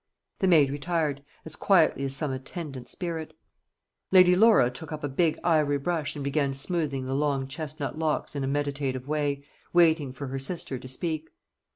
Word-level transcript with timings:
The 0.39 0.47
maid 0.47 0.71
retired, 0.71 1.23
as 1.45 1.55
quietly 1.55 2.05
as 2.05 2.15
some 2.15 2.31
attendant 2.31 2.89
spirit. 2.89 3.37
Lady 4.11 4.35
Laura 4.35 4.71
took 4.71 4.91
up 4.91 5.03
a 5.03 5.07
big 5.07 5.37
ivory 5.43 5.77
brush 5.77 6.15
and 6.15 6.23
began 6.23 6.55
smoothing 6.55 7.05
the 7.05 7.13
long 7.13 7.47
chestnut 7.47 7.99
locks 7.99 8.35
in 8.35 8.43
a 8.43 8.47
meditative 8.47 9.07
way, 9.07 9.45
waiting 9.73 10.11
for 10.11 10.25
her 10.25 10.39
sister 10.39 10.79
to 10.79 10.87
speak. 10.87 11.29